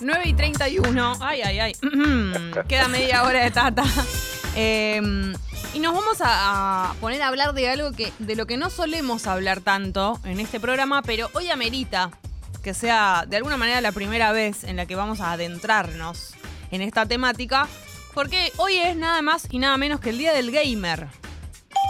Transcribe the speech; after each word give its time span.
9 0.00 0.22
y 0.26 0.34
31. 0.34 1.16
Ay, 1.20 1.42
ay, 1.42 1.58
ay. 1.60 1.76
Queda 2.68 2.88
media 2.88 3.24
hora 3.24 3.42
de 3.42 3.50
tata. 3.50 3.84
Eh, 4.56 5.00
y 5.74 5.78
nos 5.78 5.94
vamos 5.94 6.20
a, 6.20 6.90
a 6.90 6.94
poner 6.94 7.22
a 7.22 7.28
hablar 7.28 7.52
de 7.52 7.68
algo 7.68 7.92
que, 7.92 8.12
de 8.18 8.34
lo 8.34 8.46
que 8.46 8.56
no 8.56 8.70
solemos 8.70 9.26
hablar 9.26 9.60
tanto 9.60 10.18
en 10.24 10.40
este 10.40 10.58
programa, 10.58 11.02
pero 11.02 11.30
hoy 11.34 11.50
amerita 11.50 12.10
que 12.62 12.74
sea 12.74 13.24
de 13.28 13.36
alguna 13.36 13.56
manera 13.56 13.80
la 13.80 13.92
primera 13.92 14.32
vez 14.32 14.64
en 14.64 14.76
la 14.76 14.86
que 14.86 14.96
vamos 14.96 15.20
a 15.20 15.32
adentrarnos 15.32 16.34
en 16.70 16.82
esta 16.82 17.06
temática, 17.06 17.68
porque 18.14 18.52
hoy 18.56 18.76
es 18.78 18.96
nada 18.96 19.22
más 19.22 19.46
y 19.50 19.58
nada 19.58 19.76
menos 19.76 20.00
que 20.00 20.10
el 20.10 20.18
Día 20.18 20.32
del 20.32 20.50
Gamer. 20.50 21.06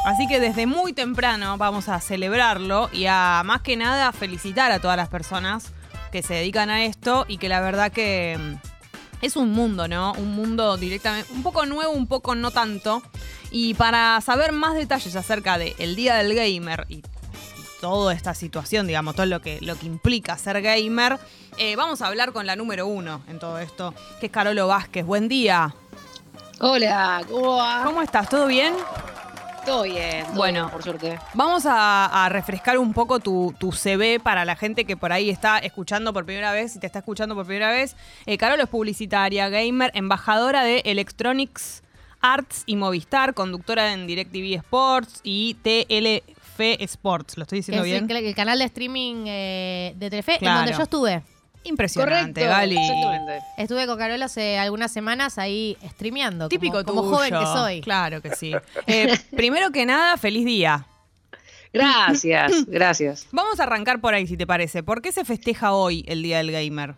Así 0.06 0.27
que 0.29 0.40
desde 0.40 0.66
muy 0.66 0.93
temprano 0.93 1.56
vamos 1.56 1.88
a 1.88 2.00
celebrarlo 2.00 2.90
y 2.93 3.06
a 3.06 3.43
más 3.45 3.62
que 3.62 3.77
nada 3.77 4.12
felicitar 4.12 4.70
a 4.72 4.79
todas 4.80 4.96
las 4.96 5.09
personas 5.09 5.72
que 6.11 6.22
se 6.22 6.34
dedican 6.34 6.70
a 6.70 6.84
esto 6.84 7.24
y 7.29 7.38
que 7.38 7.48
la 7.48 7.61
verdad 7.61 7.93
que 7.93 8.38
mm, 8.38 9.24
es 9.24 9.37
un 9.37 9.51
mundo, 9.52 9.88
¿no? 9.88 10.12
Un 10.15 10.34
mundo 10.34 10.77
directamente, 10.77 11.32
un 11.32 11.42
poco 11.42 11.66
nuevo, 11.66 11.92
un 11.92 12.06
poco 12.06 12.34
no 12.34 12.51
tanto. 12.51 13.02
Y 13.51 13.74
para 13.74 14.20
saber 14.20 14.52
más 14.52 14.74
detalles 14.74 15.16
acerca 15.16 15.59
del 15.59 15.96
Día 15.96 16.16
del 16.16 16.34
Gamer 16.34 16.87
y, 16.88 16.96
y 16.96 17.02
toda 17.80 18.12
esta 18.12 18.34
situación, 18.34 18.87
digamos, 18.87 19.15
todo 19.15 19.27
lo 19.27 19.41
que, 19.41 19.59
lo 19.60 19.77
que 19.77 19.87
implica 19.87 20.37
ser 20.37 20.60
gamer, 20.60 21.18
eh, 21.56 21.77
vamos 21.77 22.02
a 22.02 22.06
hablar 22.09 22.32
con 22.32 22.46
la 22.46 22.56
número 22.56 22.87
uno 22.87 23.23
en 23.29 23.38
todo 23.38 23.59
esto, 23.59 23.95
que 24.20 24.27
es 24.27 24.32
Carolo 24.32 24.66
Vázquez. 24.66 25.04
Buen 25.04 25.29
día. 25.29 25.74
Hola, 26.60 27.23
¿cómo 27.29 27.56
va? 27.56 27.82
¿Cómo 27.84 28.02
estás? 28.02 28.29
¿Todo 28.29 28.46
bien? 28.46 28.74
Todo 29.68 29.82
bien, 29.84 30.24
todo 30.27 30.34
Bueno. 30.34 30.60
bien, 30.60 30.70
por 30.70 30.82
suerte. 30.82 31.18
Vamos 31.34 31.66
a, 31.66 32.24
a 32.24 32.28
refrescar 32.28 32.78
un 32.78 32.92
poco 32.92 33.20
tu, 33.20 33.54
tu 33.59 33.72
CV 33.72 34.18
para 34.20 34.45
la 34.45 34.56
gente 34.56 34.84
que 34.84 34.96
por 34.96 35.12
ahí 35.12 35.30
está 35.30 35.59
escuchando 35.59 36.12
por 36.12 36.24
primera 36.24 36.52
vez 36.52 36.76
y 36.76 36.78
te 36.80 36.86
está 36.86 37.00
escuchando 37.00 37.34
por 37.34 37.46
primera 37.46 37.70
vez. 37.70 37.95
Eh, 38.26 38.38
Carolo 38.38 38.62
es 38.62 38.68
publicitaria, 38.68 39.48
gamer, 39.48 39.90
embajadora 39.95 40.62
de 40.65 40.82
Electronics 40.84 41.82
Arts 42.20 42.65
y 42.66 42.76
Movistar, 42.76 43.34
conductora 43.34 43.93
en 43.93 44.06
DirecTV 44.06 44.54
Sports 44.56 45.20
y 45.23 45.54
TLF 45.62 46.60
Sports. 46.80 47.37
¿Lo 47.37 47.43
estoy 47.43 47.59
diciendo 47.60 47.84
es 47.84 47.90
bien? 47.90 48.10
el, 48.10 48.16
el 48.24 48.34
canal 48.34 48.59
de 48.59 48.65
streaming 48.65 49.24
eh, 49.28 49.93
de 49.96 50.10
Telefe, 50.10 50.38
Claro. 50.38 50.59
en 50.60 50.65
donde 50.65 50.76
yo 50.78 50.82
estuve. 50.82 51.23
Impresionante, 51.69 52.41
Correcto, 52.41 52.59
Gali. 52.61 52.77
exactamente. 52.79 53.41
Estuve 53.59 53.87
con 53.87 53.99
Carola 53.99 54.24
hace 54.24 54.59
algunas 54.59 54.91
semanas 54.91 55.38
ahí 55.38 55.77
streameando. 55.91 56.49
Típico 56.49 56.83
como, 56.85 57.02
como 57.02 57.16
joven 57.16 57.30
que 57.30 57.45
soy. 57.47 57.80
Claro 57.83 58.23
que 58.23 58.35
sí. 58.35 58.52
Eh, 58.87 59.16
primero 59.37 59.71
que 59.71 59.85
nada, 59.87 60.16
feliz 60.16 60.45
día. 60.45 60.87
Gracias, 61.73 62.52
gracias. 62.66 63.27
Vamos 63.33 63.61
a 63.61 63.65
arrancar 63.65 64.00
por 64.00 64.15
ahí, 64.15 64.27
si 64.27 64.37
te 64.37 64.47
parece. 64.47 64.83
¿Por 64.83 65.03
qué 65.03 65.12
se 65.12 65.25
festeja 65.25 65.72
hoy 65.75 66.05
el 66.09 66.22
Día 66.22 66.39
del 66.39 66.50
Gamer? 66.53 66.94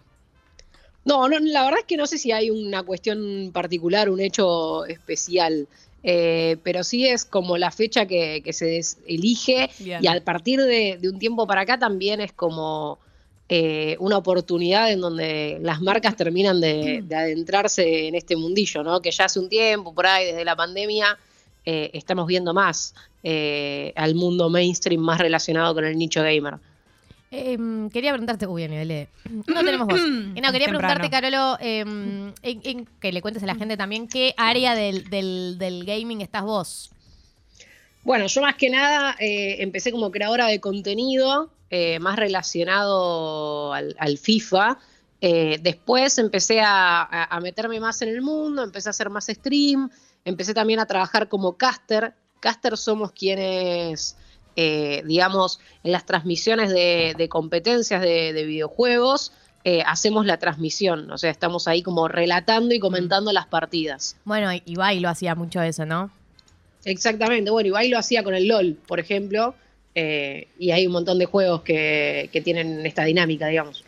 No, 1.05 1.29
no, 1.29 1.39
la 1.39 1.65
verdad 1.65 1.81
es 1.81 1.87
que 1.87 1.97
no 1.97 2.07
sé 2.07 2.19
si 2.19 2.31
hay 2.31 2.51
una 2.51 2.83
cuestión 2.83 3.51
particular, 3.53 4.11
un 4.11 4.21
hecho 4.21 4.85
especial, 4.85 5.67
eh, 6.03 6.59
pero 6.63 6.85
sí 6.85 7.07
es 7.07 7.25
como 7.25 7.57
la 7.57 7.71
fecha 7.71 8.07
que, 8.07 8.43
que 8.45 8.53
se 8.53 8.81
elige 9.07 9.71
Bien. 9.79 10.01
y 10.05 10.07
a 10.07 10.23
partir 10.23 10.61
de, 10.61 10.98
de 11.01 11.09
un 11.09 11.19
tiempo 11.19 11.47
para 11.47 11.63
acá 11.63 11.79
también 11.79 12.21
es 12.21 12.33
como 12.33 12.98
eh, 13.53 13.97
una 13.98 14.17
oportunidad 14.17 14.93
en 14.93 15.01
donde 15.01 15.59
las 15.61 15.81
marcas 15.83 16.15
terminan 16.15 16.61
de, 16.61 17.03
de 17.03 17.17
adentrarse 17.17 18.07
en 18.07 18.15
este 18.15 18.37
mundillo, 18.37 18.84
¿no? 18.84 19.01
Que 19.03 19.11
ya 19.11 19.25
hace 19.25 19.41
un 19.41 19.48
tiempo, 19.48 19.92
por 19.92 20.07
ahí, 20.07 20.27
desde 20.27 20.45
la 20.45 20.55
pandemia, 20.55 21.19
eh, 21.67 21.91
estamos 21.92 22.29
viendo 22.29 22.55
más 22.55 22.95
eh, 23.25 23.92
al 23.97 24.15
mundo 24.15 24.48
mainstream 24.51 25.01
más 25.03 25.19
relacionado 25.19 25.75
con 25.75 25.84
el 25.84 25.98
nicho 25.98 26.23
gamer. 26.23 26.55
Em, 27.33 27.91
quería 27.91 28.11
preguntarte, 28.12 28.47
uy, 28.47 28.65
Anibele, 28.65 29.09
no 29.47 29.64
tenemos 29.64 29.87
voz. 29.87 30.01
Eh, 30.01 30.41
no, 30.41 30.53
quería 30.53 30.67
Temprano. 30.67 30.79
preguntarte, 30.79 31.11
Carolo, 31.11 31.57
em, 31.61 32.29
en- 32.42 32.61
en- 32.64 32.89
que 33.01 33.12
le 33.12 33.20
cuentes 33.23 33.42
a 33.42 33.47
la 33.47 33.55
gente 33.57 33.77
también 33.77 34.09
qué 34.09 34.33
área 34.37 34.75
del, 34.75 35.11
del- 35.11 35.57
del 35.59 35.85
gaming 35.85 36.20
estás 36.23 36.42
vos. 36.45 36.91
Bueno, 38.02 38.27
yo 38.27 38.40
más 38.40 38.56
que 38.56 38.70
nada 38.70 39.14
eh, 39.18 39.56
empecé 39.61 39.92
como 39.92 40.11
creadora 40.11 40.46
de 40.46 40.61
contenido, 40.61 41.50
eh, 41.70 41.98
más 41.98 42.16
relacionado 42.16 43.72
al, 43.72 43.94
al 43.98 44.18
FIFA. 44.18 44.78
Eh, 45.20 45.58
después 45.62 46.18
empecé 46.18 46.61
a, 46.64 47.38
meterme 47.42 47.78
más 47.78 48.00
en 48.02 48.08
el 48.08 48.22
mundo, 48.22 48.62
empecé 48.62 48.88
a 48.88 48.90
hacer 48.90 49.11
más 49.11 49.27
stream, 49.27 49.90
empecé 50.24 50.55
también 50.55 50.80
a 50.80 50.86
trabajar 50.86 51.28
como 51.28 51.56
caster. 51.56 52.14
Caster 52.40 52.78
somos 52.78 53.12
quienes, 53.12 54.17
digamos, 54.56 55.61
en 55.84 55.92
las 55.92 56.06
transmisiones 56.06 56.70
de, 56.70 57.14
de 57.18 57.28
competencias 57.28 58.00
de, 58.00 58.32
de 58.32 58.44
videojuegos, 58.44 59.32
eh, 59.62 59.82
hacemos 59.86 60.24
la 60.24 60.38
transmisión. 60.38 61.11
O 61.11 61.18
sea, 61.18 61.30
estamos 61.30 61.68
ahí 61.68 61.82
como 61.82 62.08
relatando 62.08 62.74
y 62.74 62.80
comentando 62.80 63.32
las 63.32 63.46
partidas. 63.46 64.17
Bueno, 64.24 64.50
Ibai 64.64 65.00
lo 65.00 65.11
hacía 65.11 65.34
mucho 65.34 65.61
eso, 65.61 65.84
¿no? 65.84 66.11
Exactamente, 66.85 67.51
bueno, 67.51 67.68
Ibai 67.68 67.89
lo 67.89 67.98
hacía 67.98 68.23
con 68.23 68.35
el 68.35 68.48
LOL, 68.48 68.77
por 68.86 69.01
ejemplo, 69.01 69.55
eh, 69.95 70.48
y 70.58 70.70
hay 70.70 70.86
un 70.86 70.92
montón 70.92 71.18
de 71.18 71.27
juegos 71.27 71.63
que, 71.63 72.30
que 72.33 72.41
tienen 72.41 72.86
esta 72.86 73.05
dinámica, 73.05 73.48
digamos. 73.48 73.85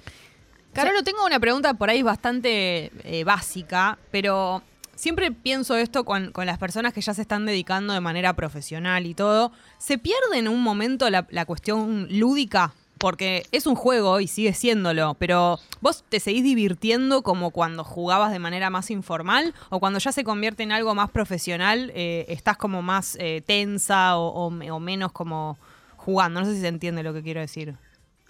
Carolo, 0.72 1.02
tengo 1.02 1.24
una 1.24 1.38
pregunta 1.38 1.74
por 1.74 1.90
ahí 1.90 2.02
bastante 2.02 2.90
eh, 3.04 3.24
básica, 3.24 3.98
pero 4.10 4.62
siempre 4.94 5.30
pienso 5.30 5.76
esto 5.76 6.04
con, 6.04 6.32
con 6.32 6.46
las 6.46 6.58
personas 6.58 6.94
que 6.94 7.02
ya 7.02 7.12
se 7.12 7.22
están 7.22 7.44
dedicando 7.44 7.92
de 7.92 8.00
manera 8.00 8.34
profesional 8.34 9.06
y 9.06 9.14
todo. 9.14 9.52
¿Se 9.78 9.98
pierde 9.98 10.38
en 10.38 10.48
un 10.48 10.62
momento 10.62 11.10
la, 11.10 11.26
la 11.30 11.44
cuestión 11.44 12.08
lúdica? 12.10 12.74
Porque 13.02 13.42
es 13.50 13.66
un 13.66 13.74
juego 13.74 14.20
y 14.20 14.28
sigue 14.28 14.54
siéndolo, 14.54 15.14
pero 15.18 15.58
¿vos 15.80 16.04
te 16.08 16.20
seguís 16.20 16.44
divirtiendo 16.44 17.22
como 17.22 17.50
cuando 17.50 17.82
jugabas 17.82 18.30
de 18.30 18.38
manera 18.38 18.70
más 18.70 18.92
informal? 18.92 19.54
¿O 19.70 19.80
cuando 19.80 19.98
ya 19.98 20.12
se 20.12 20.22
convierte 20.22 20.62
en 20.62 20.70
algo 20.70 20.94
más 20.94 21.10
profesional, 21.10 21.90
eh, 21.96 22.24
estás 22.28 22.56
como 22.56 22.80
más 22.80 23.16
eh, 23.18 23.42
tensa 23.44 24.16
o, 24.16 24.28
o 24.28 24.50
me- 24.50 24.70
o 24.70 24.78
menos 24.78 25.10
como 25.10 25.58
jugando? 25.96 26.38
No 26.40 26.46
sé 26.46 26.54
si 26.54 26.60
se 26.60 26.68
entiende 26.68 27.02
lo 27.02 27.12
que 27.12 27.22
quiero 27.24 27.40
decir. 27.40 27.74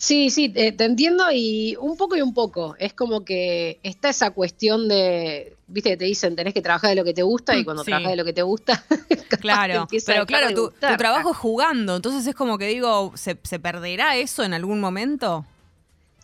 Sí, 0.03 0.31
sí, 0.31 0.49
te, 0.49 0.73
te 0.73 0.83
entiendo 0.83 1.31
y 1.33 1.77
un 1.79 1.97
poco 1.97 2.17
y 2.17 2.23
un 2.23 2.35
poco. 2.35 2.75
Es 2.81 2.93
como 2.93 3.25
que 3.25 3.79
está 3.85 4.09
esa 4.09 4.33
cuestión 4.33 4.89
de, 4.89 5.55
viste, 5.69 5.91
que 5.91 5.97
te 5.97 6.07
dicen 6.07 6.35
tenés 6.35 6.55
que 6.55 6.61
trabajar 6.61 6.91
de 6.91 6.97
lo 6.97 7.05
que 7.05 7.15
te 7.15 7.23
gusta 7.23 7.57
y 7.57 7.63
cuando 7.63 7.85
Sí. 7.85 7.91
trabajas 7.93 8.11
de 8.11 8.17
lo 8.17 8.25
que 8.25 8.33
te 8.33 8.43
gusta, 8.43 8.85
te 9.09 9.39
Claro, 9.39 9.87
pero 10.05 10.27
claro, 10.27 10.55
tu, 10.57 10.73
trabajo 10.99 11.31
es 11.31 11.37
jugando, 11.37 11.95
entonces 11.95 12.27
es 12.27 12.35
como 12.35 12.59
que 12.59 12.67
digo, 12.67 13.13
¿se, 13.15 13.39
se 13.45 13.61
perderá 13.61 14.17
eso 14.17 14.43
en 14.43 14.55
algún 14.55 14.81
momento? 14.81 15.47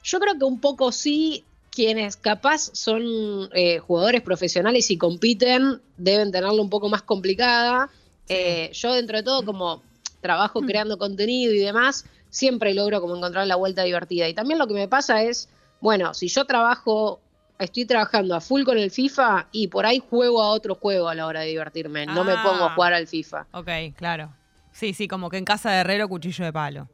Yo 0.02 0.18
creo 0.18 0.36
que 0.36 0.44
un 0.44 0.58
poco 0.58 0.90
sí, 0.90 1.44
quienes 1.70 2.16
capaz 2.16 2.70
son 2.72 3.48
eh, 3.54 3.78
jugadores 3.78 4.22
profesionales 4.22 4.90
y 4.90 4.98
compiten, 4.98 5.80
deben 5.96 6.32
tenerlo 6.32 6.60
un 6.60 6.68
poco 6.68 6.88
más 6.88 7.02
complicada. 7.02 7.90
Eh, 8.28 8.72
yo 8.74 8.92
dentro 8.94 9.18
de 9.18 9.22
todo, 9.22 9.44
como 9.44 9.82
trabajo 10.20 10.62
creando 10.62 10.98
contenido 10.98 11.52
y 11.54 11.58
demás, 11.58 12.04
siempre 12.30 12.74
logro 12.74 13.00
como 13.00 13.16
encontrar 13.16 13.46
la 13.46 13.56
vuelta 13.56 13.82
divertida. 13.84 14.28
Y 14.28 14.34
también 14.34 14.58
lo 14.58 14.66
que 14.66 14.74
me 14.74 14.88
pasa 14.88 15.22
es, 15.22 15.48
bueno, 15.80 16.14
si 16.14 16.28
yo 16.28 16.44
trabajo, 16.44 17.20
estoy 17.58 17.84
trabajando 17.86 18.34
a 18.34 18.40
full 18.40 18.62
con 18.64 18.78
el 18.78 18.90
FIFA 18.90 19.48
y 19.52 19.68
por 19.68 19.86
ahí 19.86 20.00
juego 20.10 20.42
a 20.42 20.50
otro 20.50 20.74
juego 20.74 21.08
a 21.08 21.14
la 21.14 21.26
hora 21.26 21.40
de 21.40 21.48
divertirme, 21.48 22.06
no 22.06 22.24
me 22.24 22.32
Ah. 22.32 22.42
pongo 22.42 22.64
a 22.66 22.70
jugar 22.74 22.92
al 22.94 23.06
FIFA. 23.06 23.46
Ok, 23.52 23.68
claro. 23.96 24.32
Sí, 24.72 24.94
sí, 24.94 25.08
como 25.08 25.28
que 25.30 25.38
en 25.38 25.44
casa 25.44 25.70
de 25.72 25.78
herrero, 25.78 26.08
cuchillo 26.08 26.44
de 26.44 26.52
palo. 26.52 26.88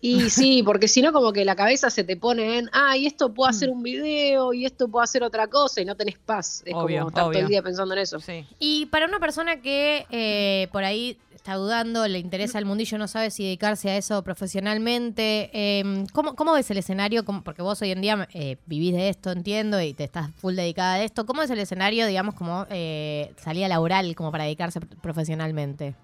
Y 0.00 0.30
sí, 0.30 0.62
porque 0.64 0.86
si 0.86 1.02
no, 1.02 1.12
como 1.12 1.32
que 1.32 1.44
la 1.44 1.56
cabeza 1.56 1.90
se 1.90 2.04
te 2.04 2.16
pone 2.16 2.58
en, 2.58 2.70
ah, 2.72 2.96
y 2.96 3.06
esto 3.06 3.32
puedo 3.34 3.48
Mm. 3.48 3.54
hacer 3.54 3.70
un 3.70 3.82
video, 3.82 4.52
y 4.52 4.64
esto 4.64 4.86
puedo 4.88 5.02
hacer 5.02 5.24
otra 5.24 5.48
cosa, 5.48 5.80
y 5.80 5.84
no 5.84 5.96
tenés 5.96 6.18
paz. 6.18 6.62
Es 6.64 6.74
Obvio, 6.74 6.98
como 6.98 7.08
estar 7.08 7.22
todo 7.22 7.30
obvio. 7.30 7.40
el 7.40 7.48
día 7.48 7.62
pensando 7.62 7.94
en 7.94 8.00
eso. 8.00 8.20
Sí. 8.20 8.46
Y 8.60 8.86
para 8.86 9.06
una 9.06 9.18
persona 9.18 9.60
que 9.60 10.06
eh, 10.10 10.68
por 10.70 10.84
ahí 10.84 11.18
está 11.42 11.56
dudando, 11.56 12.06
le 12.06 12.20
interesa 12.20 12.60
el 12.60 12.66
mundillo, 12.66 12.98
no 12.98 13.08
sabe 13.08 13.32
si 13.32 13.42
dedicarse 13.42 13.90
a 13.90 13.96
eso 13.96 14.22
profesionalmente, 14.22 15.50
eh, 15.52 16.04
¿cómo, 16.12 16.52
ves 16.52 16.70
el 16.70 16.78
escenario? 16.78 17.24
¿Cómo- 17.24 17.42
porque 17.42 17.62
vos 17.62 17.82
hoy 17.82 17.90
en 17.90 18.00
día 18.00 18.28
eh, 18.32 18.58
vivís 18.66 18.94
de 18.94 19.08
esto, 19.08 19.32
entiendo, 19.32 19.80
y 19.80 19.92
te 19.92 20.04
estás 20.04 20.30
full 20.36 20.54
dedicada 20.54 20.94
a 20.94 21.02
esto. 21.02 21.26
¿Cómo 21.26 21.42
es 21.42 21.50
el 21.50 21.58
escenario, 21.58 22.06
digamos, 22.06 22.36
como 22.36 22.64
eh, 22.70 23.32
salida 23.42 23.66
laboral, 23.66 24.14
como 24.14 24.30
para 24.30 24.44
dedicarse 24.44 24.78
pr- 24.80 25.00
profesionalmente? 25.00 25.96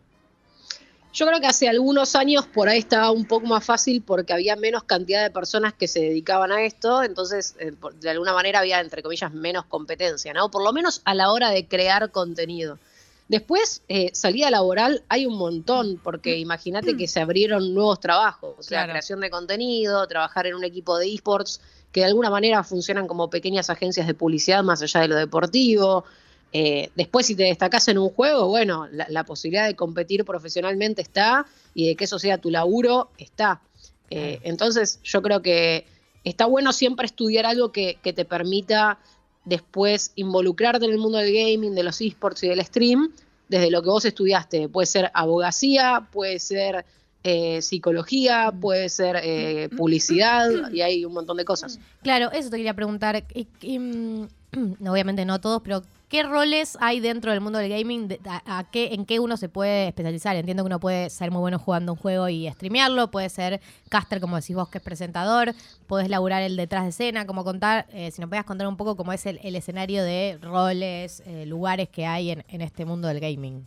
Yo 1.12 1.24
creo 1.24 1.40
que 1.40 1.46
hace 1.46 1.68
algunos 1.68 2.16
años 2.16 2.44
por 2.46 2.68
ahí 2.68 2.80
estaba 2.80 3.12
un 3.12 3.24
poco 3.24 3.46
más 3.46 3.64
fácil 3.64 4.02
porque 4.02 4.32
había 4.32 4.56
menos 4.56 4.82
cantidad 4.82 5.22
de 5.22 5.30
personas 5.30 5.72
que 5.72 5.86
se 5.86 6.00
dedicaban 6.00 6.50
a 6.50 6.62
esto, 6.64 7.04
entonces 7.04 7.54
eh, 7.60 7.72
de 8.00 8.10
alguna 8.10 8.32
manera 8.32 8.58
había, 8.58 8.80
entre 8.80 9.04
comillas, 9.04 9.32
menos 9.32 9.64
competencia, 9.66 10.32
¿no? 10.32 10.50
Por 10.50 10.64
lo 10.64 10.72
menos 10.72 11.00
a 11.04 11.14
la 11.14 11.30
hora 11.30 11.50
de 11.50 11.64
crear 11.66 12.10
contenido. 12.10 12.80
Después, 13.28 13.82
eh, 13.88 14.10
salida 14.14 14.50
laboral 14.50 15.04
hay 15.08 15.26
un 15.26 15.36
montón, 15.36 16.00
porque 16.02 16.38
imagínate 16.38 16.96
que 16.96 17.06
se 17.06 17.20
abrieron 17.20 17.74
nuevos 17.74 18.00
trabajos, 18.00 18.54
o 18.58 18.62
sea, 18.62 18.78
Claro. 18.80 18.92
creación 18.92 19.20
de 19.20 19.28
contenido, 19.28 20.06
trabajar 20.08 20.46
en 20.46 20.54
un 20.54 20.64
equipo 20.64 20.96
de 20.96 21.12
esports, 21.12 21.60
que 21.92 22.00
de 22.00 22.06
alguna 22.06 22.30
manera 22.30 22.64
funcionan 22.64 23.06
como 23.06 23.28
pequeñas 23.28 23.68
agencias 23.68 24.06
de 24.06 24.14
publicidad 24.14 24.62
más 24.62 24.80
allá 24.82 25.00
de 25.00 25.08
lo 25.08 25.16
deportivo. 25.16 26.04
Eh, 26.52 26.90
después, 26.94 27.26
si 27.26 27.34
te 27.34 27.42
destacás 27.42 27.88
en 27.88 27.98
un 27.98 28.08
juego, 28.08 28.48
bueno, 28.48 28.86
la, 28.90 29.06
la 29.10 29.24
posibilidad 29.24 29.66
de 29.66 29.76
competir 29.76 30.24
profesionalmente 30.24 31.02
está 31.02 31.44
y 31.74 31.88
de 31.88 31.96
que 31.96 32.04
eso 32.04 32.18
sea 32.18 32.38
tu 32.38 32.50
laburo 32.50 33.10
está. 33.18 33.60
Eh, 34.10 34.40
entonces, 34.42 35.00
yo 35.02 35.20
creo 35.20 35.42
que 35.42 35.86
está 36.24 36.46
bueno 36.46 36.72
siempre 36.72 37.04
estudiar 37.04 37.44
algo 37.44 37.72
que, 37.72 37.98
que 38.02 38.14
te 38.14 38.24
permita 38.24 38.98
después 39.48 40.12
involucrarte 40.16 40.84
en 40.84 40.92
el 40.92 40.98
mundo 40.98 41.18
del 41.18 41.32
gaming, 41.32 41.74
de 41.74 41.82
los 41.82 42.00
esports 42.00 42.42
y 42.44 42.48
del 42.48 42.64
stream, 42.64 43.12
desde 43.48 43.70
lo 43.70 43.82
que 43.82 43.88
vos 43.88 44.04
estudiaste. 44.04 44.68
Puede 44.68 44.86
ser 44.86 45.10
abogacía, 45.14 46.06
puede 46.12 46.38
ser 46.38 46.84
eh, 47.24 47.60
psicología, 47.62 48.52
puede 48.60 48.88
ser 48.88 49.20
eh, 49.22 49.68
publicidad 49.76 50.70
y 50.72 50.82
hay 50.82 51.04
un 51.04 51.12
montón 51.12 51.36
de 51.36 51.44
cosas. 51.44 51.80
Claro, 52.02 52.30
eso 52.32 52.50
te 52.50 52.56
quería 52.56 52.74
preguntar. 52.74 53.24
Y, 53.62 53.78
mm, 53.78 54.28
obviamente 54.88 55.24
no 55.24 55.40
todos, 55.40 55.62
pero 55.62 55.82
¿qué 56.08 56.22
roles 56.22 56.76
hay 56.80 57.00
dentro 57.00 57.32
del 57.32 57.40
mundo 57.40 57.58
del 57.58 57.70
gaming? 57.70 58.18
¿En 58.72 59.06
qué 59.06 59.20
uno 59.20 59.36
se 59.36 59.48
puede 59.48 59.88
especializar? 59.88 60.36
Entiendo 60.36 60.62
que 60.62 60.66
uno 60.66 60.80
puede 60.80 61.10
ser 61.10 61.30
muy 61.30 61.40
bueno 61.40 61.58
jugando 61.58 61.92
un 61.92 61.98
juego 61.98 62.28
y 62.28 62.48
streamearlo, 62.50 63.10
puede 63.10 63.28
ser 63.28 63.60
caster, 63.88 64.20
como 64.20 64.36
decís 64.36 64.56
vos, 64.56 64.68
que 64.68 64.78
es 64.78 64.84
presentador, 64.84 65.54
podés 65.86 66.08
laburar 66.08 66.42
el 66.42 66.56
detrás 66.56 66.84
de 66.84 66.90
escena, 66.90 67.26
como 67.26 67.44
contar, 67.44 67.86
eh, 67.92 68.10
si 68.10 68.20
nos 68.20 68.28
podías 68.28 68.44
contar 68.44 68.66
un 68.66 68.76
poco 68.76 68.96
cómo 68.96 69.12
es 69.12 69.26
el, 69.26 69.40
el 69.42 69.56
escenario 69.56 70.02
de 70.02 70.38
roles, 70.40 71.22
eh, 71.26 71.46
lugares 71.46 71.88
que 71.88 72.06
hay 72.06 72.30
en, 72.30 72.44
en 72.48 72.60
este 72.60 72.84
mundo 72.84 73.08
del 73.08 73.20
gaming. 73.20 73.66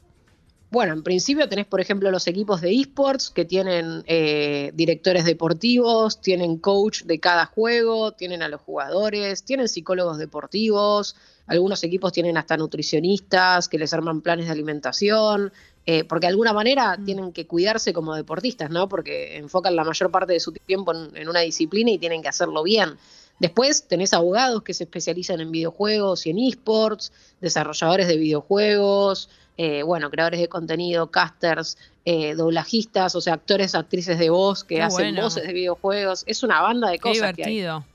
Bueno, 0.71 0.93
en 0.93 1.03
principio 1.03 1.49
tenés, 1.49 1.65
por 1.65 1.81
ejemplo, 1.81 2.09
los 2.11 2.27
equipos 2.27 2.61
de 2.61 2.73
esports 2.73 3.29
que 3.29 3.43
tienen 3.43 4.03
eh, 4.07 4.71
directores 4.73 5.25
deportivos, 5.25 6.21
tienen 6.21 6.57
coach 6.57 7.03
de 7.03 7.19
cada 7.19 7.45
juego, 7.45 8.13
tienen 8.13 8.41
a 8.41 8.47
los 8.47 8.61
jugadores, 8.61 9.43
tienen 9.43 9.67
psicólogos 9.67 10.17
deportivos, 10.17 11.17
algunos 11.45 11.83
equipos 11.83 12.13
tienen 12.13 12.37
hasta 12.37 12.55
nutricionistas 12.55 13.67
que 13.67 13.77
les 13.77 13.93
arman 13.93 14.21
planes 14.21 14.45
de 14.45 14.53
alimentación, 14.53 15.51
eh, 15.85 16.05
porque 16.05 16.27
de 16.27 16.31
alguna 16.31 16.53
manera 16.53 16.97
tienen 17.03 17.33
que 17.33 17.45
cuidarse 17.45 17.91
como 17.91 18.15
deportistas, 18.15 18.69
¿no? 18.69 18.87
Porque 18.87 19.35
enfocan 19.35 19.75
la 19.75 19.83
mayor 19.83 20.09
parte 20.09 20.31
de 20.31 20.39
su 20.39 20.53
tiempo 20.53 20.93
en, 20.93 21.17
en 21.17 21.27
una 21.27 21.41
disciplina 21.41 21.91
y 21.91 21.97
tienen 21.97 22.21
que 22.21 22.29
hacerlo 22.29 22.63
bien. 22.63 22.97
Después 23.39 23.87
tenés 23.87 24.13
abogados 24.13 24.61
que 24.61 24.73
se 24.73 24.83
especializan 24.85 25.41
en 25.41 25.51
videojuegos 25.51 26.27
y 26.27 26.29
en 26.29 26.39
esports, 26.39 27.11
desarrolladores 27.41 28.07
de 28.07 28.15
videojuegos, 28.15 29.29
eh, 29.57 29.83
bueno, 29.83 30.09
creadores 30.09 30.39
de 30.39 30.47
contenido, 30.47 31.11
casters, 31.11 31.77
eh, 32.05 32.33
doblajistas, 32.35 33.15
o 33.15 33.21
sea, 33.21 33.35
actores, 33.35 33.75
actrices 33.75 34.17
de 34.17 34.29
voz 34.29 34.63
que 34.63 34.75
Qué 34.75 34.81
hacen 34.81 35.07
bueno. 35.13 35.23
voces 35.23 35.43
de 35.45 35.53
videojuegos. 35.53 36.23
Es 36.25 36.41
una 36.43 36.61
banda 36.61 36.89
de 36.89 36.97
Qué 36.97 37.01
cosas 37.01 37.33
que 37.35 37.43
hay. 37.43 37.51
divertido. 37.53 37.85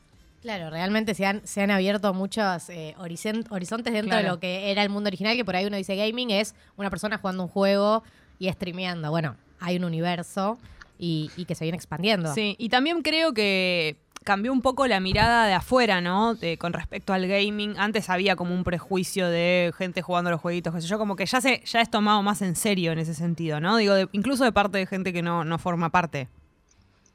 Claro, 0.42 0.70
realmente 0.70 1.14
se 1.14 1.26
han, 1.26 1.44
se 1.44 1.60
han 1.62 1.72
abierto 1.72 2.14
muchos 2.14 2.68
eh, 2.70 2.94
horizontes 2.98 3.92
dentro 3.92 4.16
de 4.16 4.22
lo 4.22 4.38
que 4.38 4.70
era 4.70 4.82
el 4.84 4.90
mundo 4.90 5.08
original, 5.08 5.34
que 5.34 5.44
por 5.44 5.56
ahí 5.56 5.66
uno 5.66 5.76
dice 5.76 5.96
gaming 5.96 6.30
es 6.30 6.54
una 6.76 6.88
persona 6.88 7.18
jugando 7.18 7.42
un 7.42 7.48
juego 7.48 8.04
y 8.38 8.48
streameando. 8.52 9.10
Bueno, 9.10 9.34
hay 9.58 9.76
un 9.76 9.84
universo 9.84 10.56
y, 11.00 11.32
y 11.36 11.46
que 11.46 11.56
se 11.56 11.64
viene 11.64 11.76
expandiendo. 11.76 12.32
Sí, 12.32 12.54
y 12.60 12.68
también 12.68 13.02
creo 13.02 13.34
que 13.34 13.96
cambió 14.26 14.52
un 14.52 14.60
poco 14.60 14.88
la 14.88 14.98
mirada 14.98 15.46
de 15.46 15.52
afuera, 15.52 16.00
¿no? 16.00 16.36
Con 16.58 16.72
respecto 16.72 17.12
al 17.12 17.28
gaming. 17.28 17.76
Antes 17.78 18.10
había 18.10 18.34
como 18.34 18.54
un 18.54 18.64
prejuicio 18.64 19.28
de 19.28 19.72
gente 19.78 20.02
jugando 20.02 20.32
los 20.32 20.40
jueguitos, 20.40 20.74
qué 20.74 20.80
sé 20.80 20.88
yo, 20.88 20.98
como 20.98 21.14
que 21.14 21.26
ya 21.26 21.40
se 21.40 21.62
ya 21.64 21.80
es 21.80 21.88
tomado 21.88 22.22
más 22.22 22.42
en 22.42 22.56
serio 22.56 22.90
en 22.90 22.98
ese 22.98 23.14
sentido, 23.14 23.60
¿no? 23.60 23.76
Digo, 23.76 23.94
incluso 24.10 24.42
de 24.42 24.50
parte 24.50 24.78
de 24.78 24.86
gente 24.86 25.12
que 25.12 25.22
no, 25.22 25.58
forma 25.58 25.90
parte. 25.90 26.28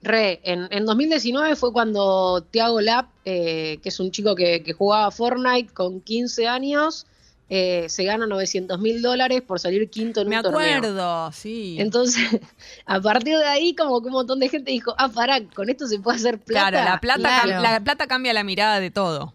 Re, 0.01 0.39
en, 0.43 0.69
en 0.71 0.85
2019 0.85 1.57
fue 1.57 1.73
cuando 1.73 2.45
Thiago 2.49 2.79
Lap, 2.79 3.09
eh, 3.25 3.79
que 3.83 3.89
es 3.89 3.99
un 3.99 4.11
chico 4.11 4.33
que, 4.33 4.63
que 4.63 4.71
jugaba 4.71 5.11
Fortnite 5.11 5.73
con 5.73 5.99
15 5.99 6.47
años, 6.47 7.05
eh, 7.53 7.89
se 7.89 8.05
gana 8.05 8.25
900 8.27 8.79
mil 8.79 9.01
dólares 9.01 9.41
por 9.41 9.59
salir 9.59 9.89
quinto 9.89 10.21
en 10.21 10.29
Me 10.29 10.37
un 10.37 10.43
torneo. 10.43 10.59
acuerdo, 10.77 11.31
sí. 11.33 11.75
Entonces, 11.79 12.23
a 12.85 13.01
partir 13.01 13.37
de 13.37 13.43
ahí, 13.43 13.75
como 13.75 13.99
que 14.01 14.07
un 14.07 14.13
montón 14.13 14.39
de 14.39 14.47
gente 14.47 14.71
dijo, 14.71 14.95
ah, 14.97 15.09
pará, 15.09 15.41
con 15.53 15.69
esto 15.69 15.85
se 15.85 15.99
puede 15.99 16.15
hacer 16.17 16.39
plata. 16.39 16.69
claro, 16.69 16.89
la 16.89 16.99
plata, 17.01 17.29
cam- 17.29 17.43
Claro. 17.43 17.61
la 17.61 17.79
plata 17.81 18.07
cambia 18.07 18.31
la 18.31 18.45
mirada 18.45 18.79
de 18.79 18.89
todo. 18.89 19.33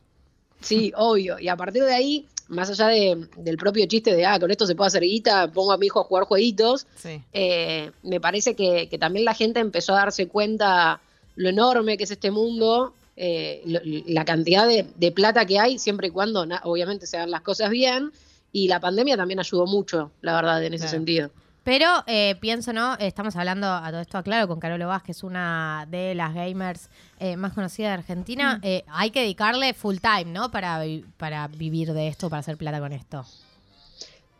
Sí, 0.62 0.92
obvio. 0.96 1.38
Y 1.38 1.48
a 1.48 1.56
partir 1.56 1.84
de 1.84 1.92
ahí, 1.94 2.24
más 2.48 2.70
allá 2.70 2.86
de- 2.88 3.28
del 3.36 3.58
propio 3.58 3.84
chiste 3.86 4.14
de, 4.16 4.24
ah, 4.24 4.40
con 4.40 4.50
esto 4.50 4.66
se 4.66 4.74
puede 4.74 4.86
hacer 4.88 5.02
guita, 5.02 5.48
pongo 5.52 5.72
a 5.72 5.76
mi 5.76 5.84
hijo 5.86 6.00
a 6.00 6.04
jugar 6.04 6.24
jueguitos, 6.24 6.86
Sí. 6.96 7.20
eh, 7.34 7.90
me 8.02 8.18
parece 8.18 8.56
que, 8.56 8.88
que 8.88 8.96
también 8.98 9.26
la 9.26 9.34
gente 9.34 9.60
empezó 9.60 9.92
a 9.92 9.96
darse 9.98 10.26
cuenta 10.26 11.00
lo 11.34 11.50
enorme 11.50 11.98
que 11.98 12.04
es 12.04 12.10
este 12.10 12.30
mundo, 12.30 12.94
eh, 13.16 13.62
lo- 13.64 13.80
la 14.06 14.24
cantidad 14.24 14.66
de, 14.68 14.86
de 14.96 15.10
plata 15.12 15.44
que 15.46 15.58
hay, 15.58 15.78
siempre 15.78 16.08
y 16.08 16.10
cuando 16.10 16.44
na- 16.46 16.60
obviamente 16.64 17.06
se 17.06 17.16
hagan 17.16 17.30
las 17.30 17.40
cosas 17.42 17.70
bien. 17.70 18.12
Y 18.52 18.68
la 18.68 18.80
pandemia 18.80 19.16
también 19.16 19.38
ayudó 19.40 19.66
mucho, 19.66 20.12
la 20.22 20.34
verdad, 20.34 20.62
en 20.64 20.72
ese 20.74 20.84
Claro. 20.84 20.96
sentido. 20.96 21.30
Pero 21.64 21.88
eh, 22.06 22.36
pienso, 22.40 22.72
¿no? 22.72 22.94
Estamos 22.98 23.34
hablando 23.34 23.66
a 23.66 23.90
todo 23.90 24.00
esto, 24.00 24.22
claro, 24.22 24.46
con 24.46 24.60
Carolo 24.60 24.86
Vázquez, 24.86 25.24
una 25.24 25.84
de 25.90 26.14
las 26.14 26.32
gamers 26.32 26.88
eh, 27.18 27.36
más 27.36 27.54
conocidas 27.54 27.90
de 27.90 27.94
Argentina. 27.94 28.60
Eh, 28.62 28.84
hay 28.86 29.10
que 29.10 29.22
dedicarle 29.22 29.74
full 29.74 29.96
time, 29.96 30.26
¿no? 30.32 30.50
Para, 30.52 30.80
para 31.16 31.48
vivir 31.48 31.92
de 31.92 32.06
esto, 32.06 32.30
para 32.30 32.40
hacer 32.40 32.56
plata 32.56 32.78
con 32.78 32.92
esto. 32.92 33.26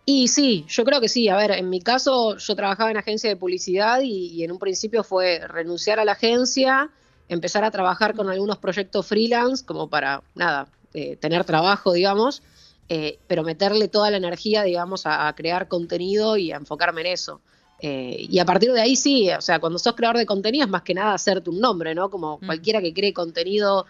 Y 0.05 0.29
sí, 0.29 0.65
yo 0.69 0.85
creo 0.85 1.01
que 1.01 1.09
sí. 1.09 1.29
A 1.29 1.37
ver, 1.37 1.51
en 1.51 1.69
mi 1.69 1.81
caso 1.81 2.37
yo 2.37 2.55
trabajaba 2.55 2.91
en 2.93 2.97
agencia 2.97 3.29
de 3.29 3.37
publicidad 3.37 4.01
y, 4.03 4.29
y 4.29 4.45
en 4.45 4.53
un 4.53 4.59
principio 4.61 5.03
fue 5.03 5.41
renunciar 5.49 5.99
a 5.99 6.05
la 6.05 6.13
agencia, 6.13 6.91
empezar 7.29 7.65
a 7.65 7.71
trabajar 7.71 8.15
con 8.15 8.29
algunos 8.31 8.59
proyectos 8.59 9.07
freelance 9.07 9.65
como 9.65 9.89
para, 9.89 10.23
nada, 10.35 10.69
eh, 10.95 11.17
tener 11.17 11.45
trabajo, 11.45 11.93
digamos, 11.93 12.43
eh, 12.89 13.19
pero 13.27 13.43
meterle 13.43 13.89
toda 13.89 14.11
la 14.11 14.17
energía, 14.17 14.63
digamos, 14.63 15.07
a, 15.07 15.27
a 15.29 15.35
crear 15.35 15.69
contenido 15.69 16.37
y 16.37 16.53
a 16.53 16.57
enfocarme 16.57 17.01
en 17.03 17.07
eso. 17.09 17.41
Eh, 17.81 18.27
y 18.31 18.39
a 18.39 18.45
partir 18.45 18.73
de 18.73 18.81
ahí 18.81 18.97
sí, 18.97 19.29
o 19.31 19.41
sea, 19.41 19.59
cuando 19.59 19.79
sos 19.79 19.95
creador 19.95 20.17
de 20.19 20.25
contenido 20.25 20.65
es 20.65 20.71
más 20.71 20.83
que 20.83 20.95
nada 20.95 21.13
hacerte 21.15 21.51
un 21.51 21.61
nombre, 21.61 21.95
¿no? 21.95 22.09
Como 22.11 22.39
Mm. 22.41 22.47
cualquiera 22.47 22.81
que 22.81 22.95
cree 22.95 23.13
contenido 23.13 23.87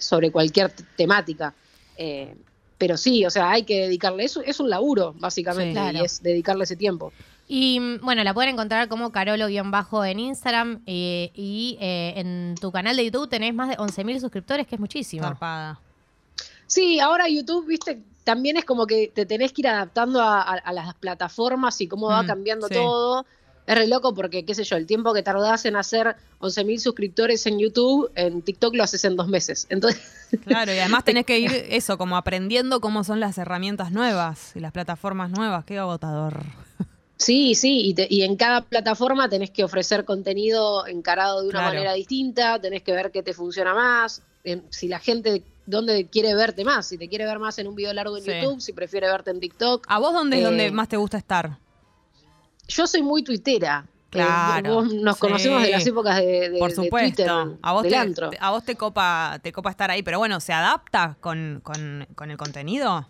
sobre 0.00 0.32
cualquier 0.32 0.72
temática. 0.96 1.54
Eh, 1.96 2.34
pero 2.78 2.96
sí, 2.96 3.24
o 3.26 3.30
sea, 3.30 3.50
hay 3.50 3.64
que 3.64 3.82
dedicarle, 3.82 4.24
eso 4.24 4.40
es 4.40 4.58
un 4.58 4.70
laburo, 4.70 5.14
básicamente, 5.18 5.78
Sí, 5.78 5.84
claro. 5.84 5.98
y 5.98 6.04
es 6.04 6.22
dedicarle 6.22 6.64
ese 6.64 6.76
tiempo. 6.76 7.12
Y 7.52 7.80
mm, 7.80 7.98
bueno, 8.02 8.22
la 8.22 8.32
pueden 8.32 8.50
encontrar 8.54 8.86
como 8.88 9.10
Carolo-bajo 9.10 10.04
en 10.04 10.20
Instagram 10.20 10.82
eh, 10.86 11.32
y 11.34 11.76
eh, 11.80 12.12
en 12.16 12.54
tu 12.60 12.70
canal 12.70 12.94
de 12.96 13.04
YouTube 13.06 13.28
tenés 13.28 13.52
más 13.52 13.68
de 13.70 13.76
11.000 13.76 14.20
suscriptores, 14.20 14.68
que 14.68 14.76
es 14.76 14.80
muchísimo. 14.80 15.24
Zarpada. 15.24 15.80
Sí, 16.68 17.00
ahora 17.00 17.28
YouTube, 17.28 17.66
viste, 17.66 18.00
también 18.22 18.56
es 18.56 18.64
como 18.64 18.86
que 18.86 19.10
te 19.12 19.26
tenés 19.26 19.52
que 19.52 19.62
ir 19.62 19.68
adaptando 19.68 20.20
a, 20.20 20.40
a- 20.42 20.54
a 20.58 20.72
las 20.72 20.94
plataformas 20.94 21.80
y 21.80 21.88
cómo 21.88 22.06
va 22.06 22.22
Mm, 22.22 22.26
cambiando 22.28 22.68
sí. 22.68 22.74
todo. 22.74 23.26
Es 23.66 23.74
re 23.74 23.88
loco 23.88 24.14
porque, 24.14 24.44
qué 24.44 24.54
sé 24.54 24.62
yo, 24.62 24.76
el 24.76 24.86
tiempo 24.86 25.12
que 25.12 25.22
tardás 25.24 25.64
en 25.64 25.74
hacer 25.74 26.14
11.000 26.40 26.78
suscriptores 26.78 27.44
en 27.46 27.58
YouTube, 27.58 28.10
en 28.14 28.42
TikTok 28.42 28.74
lo 28.76 28.84
haces 28.84 29.04
en 29.04 29.16
dos 29.16 29.26
meses. 29.26 29.66
Entonces, 29.70 30.00
Claro, 30.46 30.72
y 30.72 30.78
además 30.78 31.02
tenés 31.02 31.26
que 31.26 31.40
ir 31.40 31.50
eso, 31.70 31.98
como 31.98 32.16
aprendiendo 32.16 32.80
cómo 32.80 33.02
son 33.02 33.18
las 33.18 33.38
herramientas 33.38 33.90
nuevas 33.90 34.52
y 34.54 34.60
las 34.60 34.70
plataformas 34.70 35.30
nuevas. 35.30 35.64
Qué 35.64 35.78
agotador. 35.80 36.44
Sí, 37.20 37.54
sí, 37.54 37.82
y, 37.84 37.92
te- 37.94 38.06
y 38.08 38.22
en 38.22 38.34
cada 38.36 38.62
plataforma 38.62 39.28
tenés 39.28 39.50
que 39.50 39.62
ofrecer 39.62 40.06
contenido 40.06 40.86
encarado 40.86 41.42
de 41.42 41.48
una 41.50 41.58
Claro. 41.58 41.74
manera 41.74 41.92
distinta, 41.92 42.58
tenés 42.58 42.82
que 42.82 42.92
ver 42.92 43.10
qué 43.10 43.22
te 43.22 43.34
funciona 43.34 43.74
más, 43.74 44.22
en- 44.42 44.64
si 44.70 44.88
la 44.88 44.98
gente, 45.00 45.42
dónde 45.66 46.06
quiere 46.06 46.34
verte 46.34 46.64
más, 46.64 46.86
si 46.86 46.96
te 46.96 47.08
quiere 47.10 47.26
ver 47.26 47.38
más 47.38 47.58
en 47.58 47.68
un 47.68 47.74
video 47.74 47.92
largo 47.92 48.16
en 48.16 48.24
Sí. 48.24 48.30
YouTube, 48.32 48.62
si 48.62 48.72
prefiere 48.72 49.06
verte 49.06 49.30
en 49.32 49.38
TikTok. 49.38 49.84
¿A 49.86 49.98
vos 49.98 50.14
dónde 50.14 50.36
es 50.36 50.42
Eh, 50.42 50.44
donde 50.46 50.70
más 50.70 50.88
te 50.88 50.96
gusta 50.96 51.18
estar? 51.18 51.58
Yo 52.68 52.86
soy 52.86 53.02
muy 53.02 53.22
tuitera. 53.22 53.84
Eh, 53.86 53.92
Claro, 54.12 54.74
vos 54.76 54.92
nos 54.94 55.16
sí. 55.16 55.20
conocemos 55.20 55.62
de 55.62 55.70
las 55.70 55.86
épocas 55.86 56.16
de, 56.16 56.48
de- 56.48 56.58
Por 56.58 56.70
de 56.70 56.74
supuesto. 56.76 57.16
Twitter, 57.22 57.58
a 57.62 57.72
vos, 57.72 57.82
del 57.82 57.92
te, 57.92 57.98
antro. 57.98 58.30
a 58.40 58.50
vos 58.50 58.64
te 58.64 58.76
copa, 58.76 59.38
te 59.42 59.52
copa 59.52 59.68
estar 59.70 59.90
ahí, 59.90 60.02
pero 60.02 60.18
bueno, 60.18 60.40
¿se 60.40 60.54
adapta 60.54 61.16
con, 61.20 61.60
con- 61.62 62.08
con 62.14 62.30
el 62.30 62.38
contenido? 62.38 63.06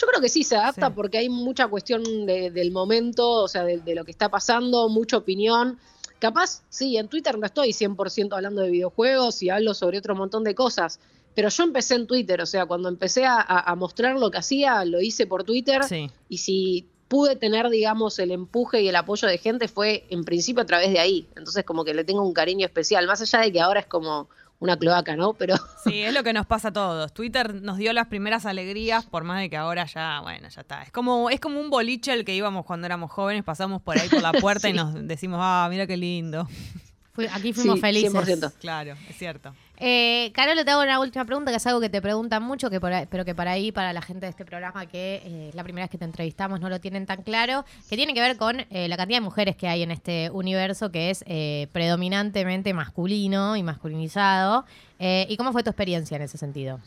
Yo 0.00 0.06
creo 0.06 0.20
que 0.20 0.28
sí 0.28 0.44
se 0.44 0.54
adapta 0.56 0.86
Sí. 0.88 0.92
porque 0.94 1.18
hay 1.18 1.28
mucha 1.28 1.66
cuestión 1.66 2.02
de- 2.24 2.50
del 2.52 2.70
momento, 2.70 3.28
o 3.28 3.48
sea, 3.48 3.64
de, 3.64 3.78
de 3.78 3.94
lo 3.96 4.04
que 4.04 4.12
está 4.12 4.28
pasando, 4.28 4.88
mucha 4.88 5.16
opinión. 5.16 5.78
Capaz, 6.20 6.62
sí, 6.68 6.96
en 6.96 7.08
Twitter 7.08 7.36
no 7.38 7.46
estoy 7.46 7.72
100% 7.72 8.32
hablando 8.36 8.62
de 8.62 8.70
videojuegos 8.70 9.42
y 9.42 9.50
hablo 9.50 9.74
sobre 9.74 9.98
otro 9.98 10.14
montón 10.14 10.44
de 10.44 10.54
cosas, 10.54 11.00
pero 11.34 11.48
yo 11.48 11.62
empecé 11.64 11.94
en 11.96 12.06
Twitter, 12.06 12.40
o 12.40 12.46
sea, 12.46 12.66
cuando 12.66 12.88
empecé 12.88 13.24
a, 13.26 13.74
mostrar 13.76 14.16
lo 14.18 14.30
que 14.30 14.38
hacía, 14.38 14.84
lo 14.84 15.00
hice 15.00 15.26
por 15.26 15.42
Twitter 15.44 15.82
Sí. 15.84 16.10
y 16.28 16.38
si 16.38 16.86
pude 17.08 17.36
tener, 17.36 17.68
digamos, 17.70 18.18
el 18.18 18.32
empuje 18.32 18.82
y 18.82 18.88
el 18.88 18.96
apoyo 18.96 19.26
de 19.28 19.38
gente 19.38 19.66
fue 19.66 20.04
en 20.10 20.24
principio 20.24 20.62
a 20.62 20.66
través 20.66 20.90
de 20.92 20.98
ahí. 21.00 21.26
Entonces 21.36 21.64
como 21.64 21.84
que 21.84 21.94
le 21.94 22.04
tengo 22.04 22.22
un 22.22 22.34
cariño 22.34 22.66
especial, 22.66 23.06
más 23.06 23.20
allá 23.22 23.40
de 23.44 23.50
que 23.52 23.60
ahora 23.60 23.80
es 23.80 23.86
como 23.86 24.28
una 24.60 24.76
cloaca, 24.76 25.16
¿no? 25.16 25.34
Pero 25.34 25.56
Sí, 25.84 26.02
es 26.02 26.12
lo 26.12 26.22
que 26.22 26.32
nos 26.32 26.46
pasa 26.46 26.68
a 26.68 26.72
todos. 26.72 27.12
Twitter 27.12 27.62
nos 27.62 27.78
dio 27.78 27.92
las 27.92 28.06
primeras 28.08 28.46
alegrías, 28.46 29.06
por 29.06 29.24
más 29.24 29.40
de 29.40 29.50
que 29.50 29.56
ahora 29.56 29.86
ya, 29.86 30.20
bueno, 30.20 30.48
ya 30.48 30.60
está. 30.60 30.82
Es 30.82 30.90
como, 30.92 31.30
es 31.30 31.40
como 31.40 31.60
un 31.60 31.70
boliche 31.70 32.12
al 32.12 32.24
que 32.24 32.34
íbamos 32.34 32.64
cuando 32.66 32.86
éramos 32.86 33.10
jóvenes, 33.10 33.44
pasamos 33.44 33.80
por 33.82 33.98
ahí 33.98 34.08
por 34.08 34.22
la 34.22 34.32
puerta 34.40 34.68
y 34.68 34.72
nos 34.72 34.94
decimos, 35.06 35.38
ah, 35.42 35.66
mira 35.70 35.86
qué 35.86 35.96
lindo. 35.96 36.48
Aquí 37.26 37.52
fuimos 37.52 37.76
Sí, 37.76 37.80
felices. 37.80 38.12
100%. 38.12 38.52
Claro, 38.60 38.94
es 39.08 39.16
cierto. 39.16 39.54
Eh, 39.80 40.32
Carolo, 40.34 40.64
te 40.64 40.70
hago 40.72 40.82
una 40.82 40.98
última 40.98 41.24
pregunta, 41.24 41.50
que 41.52 41.56
es 41.58 41.66
algo 41.66 41.80
que 41.80 41.88
te 41.88 42.02
preguntan 42.02 42.42
mucho, 42.42 42.68
que 42.68 42.80
por 42.80 42.92
ahí- 42.92 43.06
pero 43.08 43.24
que 43.24 43.34
para 43.34 43.52
ahí, 43.52 43.70
para 43.70 43.92
la 43.92 44.02
gente 44.02 44.26
de 44.26 44.30
este 44.30 44.44
programa, 44.44 44.86
que 44.86 45.22
eh, 45.24 45.46
es 45.50 45.54
la 45.54 45.62
primera 45.62 45.84
vez 45.84 45.90
que 45.90 45.98
te 45.98 46.04
entrevistamos, 46.04 46.58
no 46.60 46.68
lo 46.68 46.80
tienen 46.80 47.06
tan 47.06 47.22
claro, 47.22 47.64
que 47.88 47.96
tiene 47.96 48.12
que 48.12 48.20
ver 48.20 48.36
con 48.36 48.60
eh, 48.70 48.88
la 48.88 48.96
cantidad 48.96 49.18
de 49.18 49.24
mujeres 49.24 49.54
que 49.56 49.68
hay 49.68 49.82
en 49.82 49.90
este 49.92 50.30
universo, 50.32 50.90
que 50.90 51.10
es 51.10 51.22
eh, 51.26 51.68
predominantemente 51.72 52.74
masculino 52.74 53.56
y 53.56 53.62
masculinizado. 53.62 54.64
Eh, 54.98 55.26
¿Y 55.28 55.36
cómo 55.36 55.52
fue 55.52 55.62
tu 55.62 55.70
experiencia 55.70 56.16
en 56.16 56.22
ese 56.22 56.38
sentido? 56.38 56.80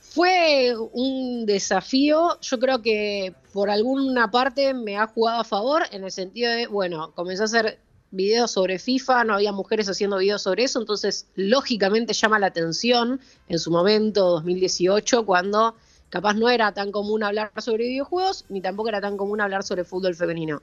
Fue 0.00 0.74
un 0.92 1.46
desafío, 1.46 2.38
yo 2.40 2.58
creo 2.58 2.82
que 2.82 3.34
por 3.52 3.70
alguna 3.70 4.30
parte 4.30 4.74
me 4.74 4.96
ha 4.96 5.06
jugado 5.06 5.40
a 5.40 5.44
favor 5.44 5.84
en 5.92 6.02
el 6.04 6.10
sentido 6.10 6.50
de, 6.50 6.66
bueno, 6.66 7.12
comencé 7.14 7.42
a 7.42 7.44
hacer 7.44 7.78
videos 8.10 8.52
sobre 8.52 8.78
FIFA, 8.78 9.24
no 9.24 9.34
había 9.34 9.52
mujeres 9.52 9.88
haciendo 9.88 10.18
videos 10.18 10.42
sobre 10.42 10.64
eso, 10.64 10.80
entonces 10.80 11.26
lógicamente 11.34 12.12
llama 12.12 12.38
la 12.38 12.46
atención 12.46 13.20
en 13.48 13.58
su 13.58 13.70
momento, 13.70 14.24
2018, 14.30 15.26
cuando 15.26 15.74
capaz 16.10 16.34
no 16.34 16.48
era 16.48 16.72
tan 16.72 16.90
común 16.90 17.22
hablar 17.22 17.52
sobre 17.58 17.88
videojuegos, 17.88 18.44
ni 18.48 18.60
tampoco 18.60 18.88
era 18.88 19.00
tan 19.00 19.16
común 19.16 19.40
hablar 19.40 19.62
sobre 19.62 19.84
fútbol 19.84 20.14
femenino. 20.14 20.62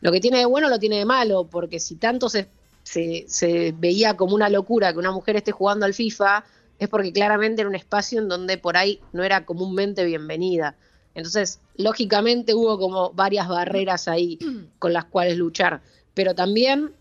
Lo 0.00 0.12
que 0.12 0.20
tiene 0.20 0.38
de 0.38 0.46
bueno 0.46 0.68
lo 0.68 0.78
tiene 0.78 0.98
de 0.98 1.04
malo, 1.04 1.44
porque 1.44 1.80
si 1.80 1.96
tanto 1.96 2.28
se, 2.28 2.48
se, 2.82 3.24
se 3.28 3.74
veía 3.76 4.16
como 4.16 4.34
una 4.34 4.48
locura 4.48 4.92
que 4.92 4.98
una 4.98 5.12
mujer 5.12 5.36
esté 5.36 5.52
jugando 5.52 5.86
al 5.86 5.94
FIFA, 5.94 6.44
es 6.78 6.88
porque 6.88 7.12
claramente 7.12 7.62
era 7.62 7.68
un 7.68 7.74
espacio 7.74 8.20
en 8.20 8.28
donde 8.28 8.58
por 8.58 8.76
ahí 8.76 9.00
no 9.12 9.22
era 9.22 9.44
comúnmente 9.44 10.04
bienvenida. 10.04 10.76
Entonces, 11.14 11.60
lógicamente 11.76 12.54
hubo 12.54 12.78
como 12.78 13.10
varias 13.12 13.48
barreras 13.48 14.06
ahí 14.06 14.38
con 14.78 14.92
las 14.92 15.06
cuales 15.06 15.38
luchar. 15.38 15.80
Pero 16.16 16.34
también 16.34 16.94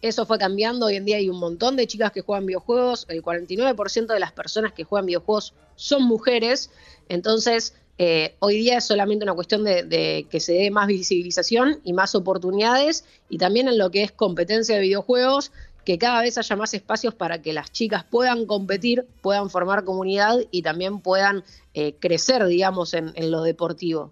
eso 0.00 0.24
fue 0.24 0.38
cambiando. 0.38 0.86
Hoy 0.86 0.96
en 0.96 1.04
día 1.04 1.18
hay 1.18 1.28
un 1.28 1.38
montón 1.38 1.76
de 1.76 1.86
chicas 1.86 2.12
que 2.12 2.22
juegan 2.22 2.46
videojuegos. 2.46 3.04
El 3.10 3.22
49% 3.22 4.06
de 4.06 4.18
las 4.18 4.32
personas 4.32 4.72
que 4.72 4.84
juegan 4.84 5.04
videojuegos 5.04 5.52
son 5.76 6.04
mujeres. 6.04 6.70
Entonces, 7.10 7.74
eh, 7.98 8.34
hoy 8.38 8.56
día 8.56 8.78
es 8.78 8.84
solamente 8.84 9.22
una 9.26 9.34
cuestión 9.34 9.64
de, 9.64 10.26
que 10.30 10.40
se 10.40 10.54
dé 10.54 10.70
más 10.70 10.86
visibilización 10.86 11.80
y 11.84 11.92
más 11.92 12.14
oportunidades. 12.14 13.04
Y 13.28 13.36
también 13.36 13.68
en 13.68 13.76
lo 13.76 13.90
que 13.90 14.02
es 14.02 14.12
competencia 14.12 14.76
de 14.76 14.80
videojuegos, 14.80 15.52
que 15.84 15.98
cada 15.98 16.22
vez 16.22 16.38
haya 16.38 16.56
más 16.56 16.72
espacios 16.72 17.14
para 17.14 17.42
que 17.42 17.52
las 17.52 17.70
chicas 17.70 18.02
puedan 18.02 18.46
competir, 18.46 19.06
puedan 19.20 19.50
formar 19.50 19.84
comunidad 19.84 20.38
y 20.50 20.62
también 20.62 21.00
puedan 21.00 21.44
eh, 21.74 21.96
crecer, 22.00 22.46
digamos, 22.46 22.94
en, 22.94 23.12
en 23.14 23.30
lo 23.30 23.42
deportivo. 23.42 24.10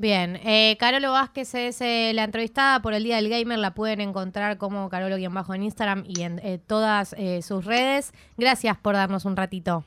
Bien, 0.00 0.36
eh, 0.44 0.76
Carolo 0.78 1.10
Vázquez 1.10 1.54
es 1.56 1.80
eh, 1.80 2.12
la 2.14 2.22
entrevistada 2.22 2.80
por 2.80 2.94
el 2.94 3.02
Día 3.02 3.16
del 3.16 3.28
Gamer, 3.28 3.58
la 3.58 3.74
pueden 3.74 4.00
encontrar 4.00 4.56
como 4.56 4.88
Carolo-bajo 4.88 5.54
en 5.54 5.64
Instagram 5.64 6.04
y 6.06 6.22
en 6.22 6.38
eh, 6.38 6.60
todas 6.64 7.16
eh, 7.18 7.42
sus 7.42 7.64
redes. 7.64 8.12
Gracias 8.36 8.76
por 8.76 8.94
darnos 8.94 9.24
un 9.24 9.36
ratito. 9.36 9.82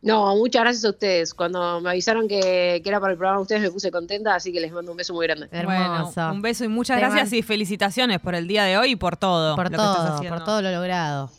No, 0.00 0.34
muchas 0.36 0.62
gracias 0.62 0.84
a 0.86 0.90
ustedes. 0.90 1.34
Cuando 1.34 1.80
me 1.82 1.90
avisaron 1.90 2.26
que, 2.26 2.80
que 2.82 2.88
era 2.88 2.98
para 2.98 3.12
el 3.12 3.18
programa 3.18 3.38
de 3.40 3.42
ustedes 3.42 3.62
me 3.62 3.70
puse 3.70 3.90
contenta, 3.92 4.34
así 4.34 4.52
que 4.52 4.58
les 4.58 4.72
mando 4.72 4.90
un 4.90 4.96
beso 4.96 5.12
muy 5.12 5.26
grande. 5.26 5.48
Hermoso. 5.52 6.12
Bueno, 6.16 6.32
un 6.32 6.42
beso 6.42 6.64
y 6.64 6.68
muchas 6.68 6.96
Te 6.96 7.02
gracias 7.02 7.30
man- 7.30 7.38
y 7.38 7.42
felicitaciones 7.42 8.20
por 8.20 8.34
el 8.34 8.48
día 8.48 8.64
de 8.64 8.78
hoy 8.78 8.92
y 8.92 8.96
por 8.96 9.16
todo. 9.16 9.54
por 9.54 9.66
lo 9.66 9.70
que 9.70 9.76
estás 9.76 9.96
todo, 9.96 10.14
haciendo. 10.14 10.36
por 10.38 10.44
todo 10.46 10.62
lo 10.62 10.70
logrado. 10.72 11.30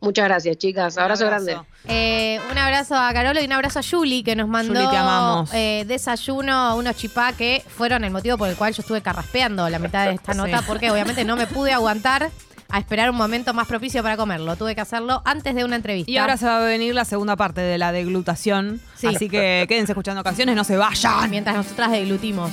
Muchas 0.00 0.24
gracias, 0.24 0.56
chicas. 0.56 0.96
Un 0.96 1.02
Abrazo, 1.02 1.26
grande. 1.26 1.58
Eh, 1.86 2.40
un 2.50 2.56
abrazo 2.56 2.96
a 2.96 3.12
Carolo 3.12 3.40
y 3.40 3.44
un 3.44 3.52
abrazo 3.52 3.80
a 3.80 3.82
Julie 3.82 4.22
que 4.24 4.34
nos 4.34 4.48
mandó 4.48 4.74
Juli, 4.74 4.88
te 4.88 4.96
amamos. 4.96 5.50
eh, 5.52 5.84
desayuno, 5.86 6.76
unos 6.76 6.96
chipá 6.96 7.32
que 7.34 7.62
fueron 7.68 8.04
el 8.04 8.10
motivo 8.10 8.38
por 8.38 8.48
el 8.48 8.56
cual 8.56 8.72
yo 8.72 8.80
estuve 8.80 9.02
carraspeando 9.02 9.68
la 9.68 9.78
mitad 9.78 10.06
de 10.06 10.14
esta 10.14 10.32
Sí. 10.32 10.38
nota 10.38 10.62
porque 10.66 10.90
obviamente 10.90 11.24
no 11.24 11.36
me 11.36 11.46
pude 11.46 11.72
aguantar 11.72 12.30
a 12.72 12.78
esperar 12.78 13.10
un 13.10 13.16
momento 13.16 13.52
más 13.52 13.66
propicio 13.66 14.02
para 14.02 14.16
comerlo. 14.16 14.56
Tuve 14.56 14.74
que 14.74 14.80
hacerlo 14.80 15.20
antes 15.24 15.54
de 15.54 15.64
una 15.64 15.76
entrevista. 15.76 16.10
Y 16.10 16.16
ahora 16.18 16.36
se 16.36 16.46
va 16.46 16.58
a 16.58 16.64
venir 16.64 16.94
la 16.94 17.04
segunda 17.04 17.36
parte 17.36 17.60
de 17.60 17.76
la 17.78 17.90
deglutación. 17.92 18.80
Sí. 18.96 19.08
Así 19.08 19.28
que 19.28 19.66
quédense 19.68 19.92
escuchando 19.92 20.22
canciones, 20.22 20.54
no 20.56 20.64
se 20.64 20.76
vayan. 20.76 21.28
Mientras 21.30 21.56
nosotras 21.56 21.90
deglutimos. 21.90 22.52